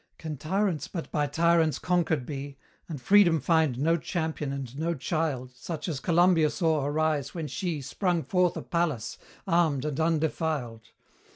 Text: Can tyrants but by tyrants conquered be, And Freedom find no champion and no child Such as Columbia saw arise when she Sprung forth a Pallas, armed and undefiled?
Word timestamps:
Can 0.17 0.35
tyrants 0.35 0.87
but 0.87 1.11
by 1.11 1.27
tyrants 1.27 1.77
conquered 1.77 2.25
be, 2.25 2.57
And 2.89 2.99
Freedom 2.99 3.39
find 3.39 3.77
no 3.77 3.97
champion 3.97 4.51
and 4.51 4.75
no 4.79 4.95
child 4.95 5.51
Such 5.55 5.87
as 5.87 5.99
Columbia 5.99 6.49
saw 6.49 6.83
arise 6.83 7.35
when 7.35 7.45
she 7.47 7.83
Sprung 7.83 8.23
forth 8.23 8.57
a 8.57 8.63
Pallas, 8.63 9.19
armed 9.47 9.85
and 9.85 9.99
undefiled? 9.99 10.89